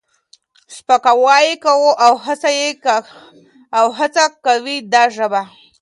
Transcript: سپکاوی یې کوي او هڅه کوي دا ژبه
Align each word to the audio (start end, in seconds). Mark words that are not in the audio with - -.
سپکاوی 0.75 1.41
یې 1.47 1.53
کوي 1.63 1.91
او 3.77 3.85
هڅه 3.97 4.23
کوي 4.45 4.77
دا 4.93 5.03
ژبه 5.15 5.41